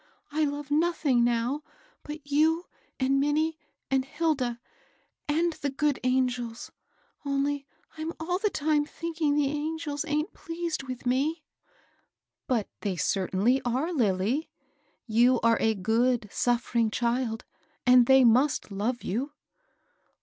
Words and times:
I 0.31 0.45
love 0.45 0.71
nothing 0.71 1.23
now 1.23 1.61
but 2.01 2.25
you 2.25 2.65
and 2.99 3.19
Minnie 3.19 3.59
and 3.91 4.03
Hilda— 4.03 4.59
and 5.29 5.53
the 5.53 5.69
good 5.69 5.99
angels; 6.03 6.71
only 7.23 7.67
I'm 7.99 8.11
all 8.19 8.39
the 8.39 8.49
time 8.49 8.83
thinking 8.83 9.35
the 9.35 9.45
angels 9.51 10.03
aint 10.07 10.33
pleased 10.33 10.81
with 10.81 11.05
me." 11.05 11.43
But 12.47 12.67
they 12.79 12.95
certainly 12.95 13.61
are, 13.61 13.93
Lilly; 13.93 14.49
you 15.05 15.39
are 15.41 15.57
a 15.61 15.75
good, 15.75 16.29
suffering 16.31 16.89
child, 16.89 17.45
and 17.85 18.07
they 18.07 18.23
must 18.23 18.71
love 18.71 19.03
you." 19.03 19.33